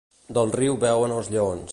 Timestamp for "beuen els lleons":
0.85-1.69